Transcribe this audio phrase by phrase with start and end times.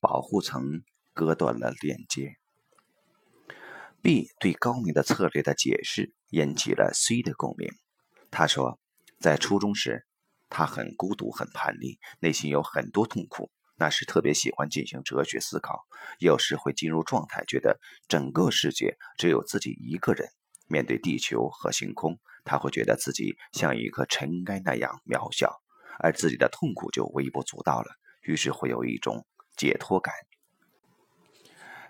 [0.00, 2.34] 保护层割断了连接。
[4.02, 7.68] B 对高明的策略的解释引起了 C 的共鸣。
[8.30, 8.80] 他说，
[9.18, 10.06] 在初中时，
[10.48, 13.50] 他很孤独、很叛逆，内心有很多痛苦。
[13.76, 15.86] 那时特别喜欢进行哲学思考，
[16.18, 17.78] 有时会进入状态，觉得
[18.08, 20.28] 整个世界只有自己一个人。
[20.66, 25.60] 面对地球和星空，他会觉得自己像一颗尘埃那样渺小，
[25.98, 27.88] 而自己的痛苦就微不足道了。
[28.22, 29.26] 于是会有一种
[29.60, 30.14] 解脱感。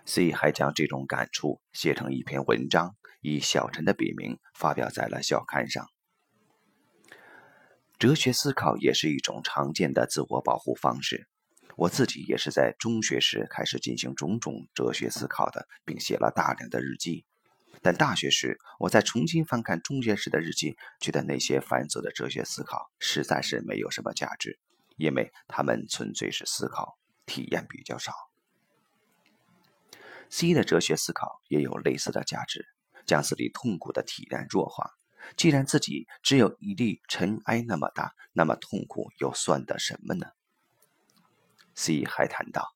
[0.05, 5.87] C 还将这种感触写成一篇文章，以小陈的笔名发表在了校刊上。
[7.97, 11.29] 哲学思考也是一种常见的自我保护方式。
[11.77, 17.25] 我自己也是在中学时开始进行种种哲学思考的，并写了大量的日记。
[17.81, 24.59] 但大学时，我在重新翻看中学时的日记，觉得那些繁琐的哲学思考实在是没有什么价值，
[24.97, 26.97] 因为他们纯粹是思考，
[27.31, 28.11] 体验比较少。
[30.29, 32.65] C 的哲学思考也有类似的价值，
[33.05, 34.91] 将自己痛苦的体验弱化。
[35.37, 40.25] 既然自己只有一粒尘埃那么大，那么痛苦又算得什么呢
[41.73, 42.75] ？C 还谈到，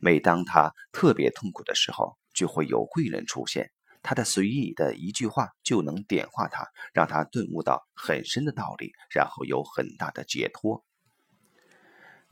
[0.00, 3.72] 每当他特别痛苦的时候，就会有贵人出现。
[4.02, 10.82] 他的随意的一句话就能点化他，让他顿悟到很深的道理，然后有很大的解脱。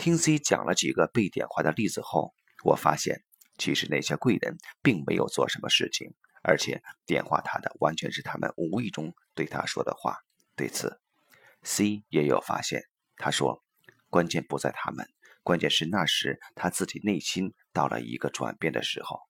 [0.01, 2.33] 听 C 讲了几个被点化的例子后，
[2.65, 3.23] 我发现
[3.59, 10.17] 其实那些贵人并没有做什么事情，而且点化他的完全是他们无意中对他说的话。
[10.57, 10.99] 对此
[11.65, 12.85] ，C 也有发现。
[13.19, 13.63] 他说
[14.09, 15.07] ：“关键不在他们，
[15.43, 19.21] 关键是那时他自己内心到了一个转变的时候。”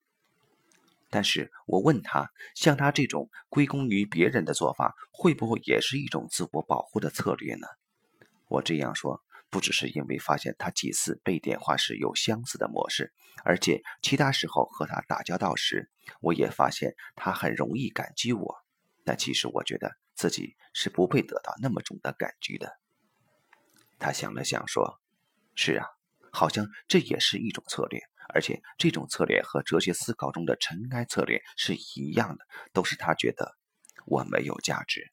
[1.11, 7.67] 但是我问他，像他这种归功于别人的做法，会不会也是一种自我保护的策略呢？
[8.47, 13.13] 我这样说，不只是因为发现他几次被点化时有相似的模式，
[13.45, 18.57] 而且其他时候和他打交道时，我也发现他很容易感激我。
[19.05, 22.79] 但其实我觉得自己是不配得到那么重的感激的。
[23.99, 25.01] 他想了想说
[25.57, 25.87] ：“是啊，
[26.31, 28.01] 好像这也是一种策略。”
[28.33, 33.57] 而且这种策略和哲学思考中的尘埃策略是一样的，都是他觉得
[34.07, 35.11] 我没有价值。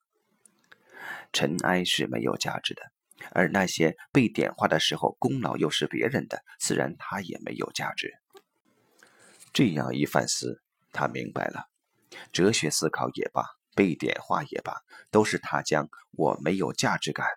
[1.34, 2.84] 尘埃是没有价值的，
[3.32, 8.14] 而那些被点化的时候功劳又是别人的，自然他也没有价值。
[9.54, 10.62] 这样一反思，
[10.92, 11.66] 他明白了，
[12.32, 13.44] 哲学思考也罢，
[13.76, 14.74] 被点化也罢，
[15.10, 17.28] 都是他将我没有价值感、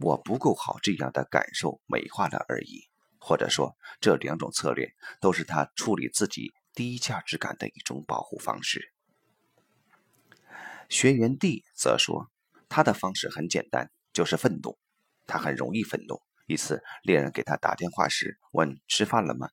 [0.00, 2.88] 我不够好这样的感受美化了而已。
[3.20, 8.92] 或者说，这两种策略都是他处理自己低价值感的一种保护方式。
[10.88, 12.30] 学员 D 则说，
[12.68, 14.78] 他的方式很简单，就是愤怒。
[15.28, 16.20] 他很容易愤怒。
[16.46, 19.48] 一次，猎人给他打电话时问：“吃饭了吗？”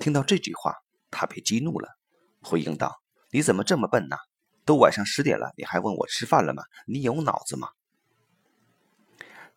[0.00, 0.74] 听到这句话，
[1.10, 1.98] 他被激怒了，
[2.40, 4.16] 回应道：“你怎么这么笨呢？
[4.64, 6.62] 都晚上十点了，你还问我吃饭了吗？
[6.86, 7.68] 你有脑子吗？”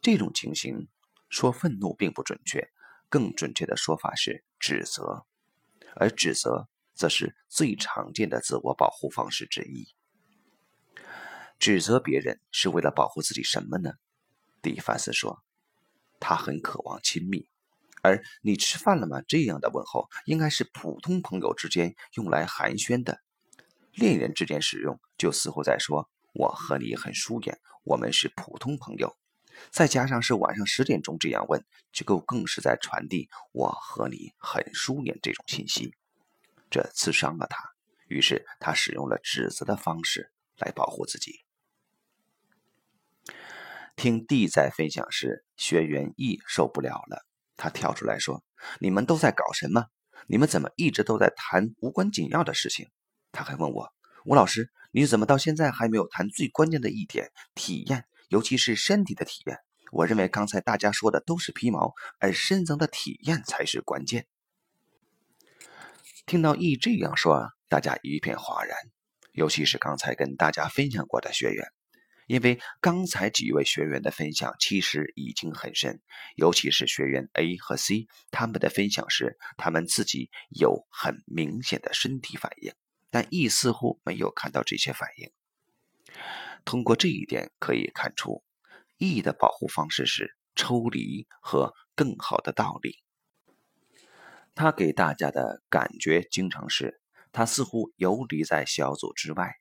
[0.02, 0.90] 这种情形
[1.30, 2.70] 说愤怒并不准确。
[3.12, 5.26] 更准确的说法是指责，
[5.96, 9.88] 而指责则是最常见的自我保护方式之一。
[11.58, 13.94] 指责别人是为了保护自己什么呢？
[14.62, 15.44] 迪凡斯说，
[16.20, 17.48] 他很渴望亲密，
[18.02, 23.22] 而“你吃饭了吗”这样的问候应该是普通朋友之间用来寒暄的，
[23.94, 29.16] 恋人之间使用就似乎在说“我和你很疏远，我们是普通朋友”。
[29.72, 35.94] 再加上是晚上十点钟这样问，就够更是在传递我和你很疏远这种信息，
[36.70, 37.62] 这刺伤了他。
[38.08, 41.44] 于是他使用了指责的方式来保护自己。
[43.98, 47.26] 听 D 在分享时，学员 E 受不了了，
[47.58, 48.44] 他跳出来说
[48.80, 49.88] ：“你们都在搞什么？
[50.28, 52.88] 你们怎么一直都在谈无关紧要的事情？”
[53.34, 53.92] 他还问我
[54.24, 59.58] ：“吴老师，你怎么到现在还没有谈最关键的一点——体验？”尤其是身体的体验，
[59.92, 64.28] 我认为刚才大家说的都是皮毛，而深层的体验才是关键。
[66.26, 68.78] 听到 E 这样说，大家一片哗然，
[69.32, 71.68] 尤其是刚才跟大家分享过的学员，
[72.30, 76.00] 因为刚才几位学员的分享其实已经很深，
[76.36, 82.72] 尤其是学员 A 和 C，他们的分享时，他们自己有很明显的身体反应，
[83.10, 85.32] 但 E 似乎没有看到这些反应。
[86.64, 88.44] 通过这一点可以看出
[89.00, 93.00] ，E 的保护方式是抽离和更好的道理。
[94.54, 99.56] 他给大家的感觉经常是，他似乎游离在小组之外，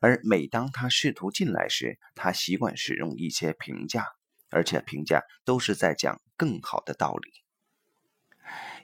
[0.00, 4.04] 而每当他试图进来时，他习惯使用一些评价，
[4.50, 7.30] 而且评价都是在讲更好的道理。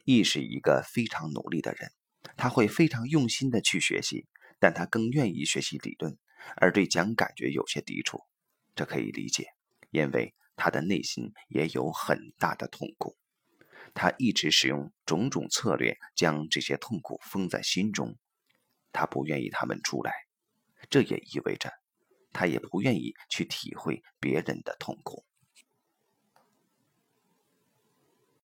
[0.05, 1.91] 亦是一个非常努力的人，
[2.37, 4.27] 他会非常用心的去学习，
[4.61, 6.17] 但他更愿意学习理论，
[6.57, 8.21] 而对讲感觉有些抵触。
[8.77, 9.47] 这可以理解，
[9.91, 13.17] 因为他的内心也有很大的痛苦。
[13.95, 18.17] 他一直使用种种策略将这些痛苦封在心中，
[18.93, 20.26] 他不愿意他们出来。
[20.91, 21.71] 这也意味着，
[22.33, 25.25] 他也不愿意去体会别人的痛苦。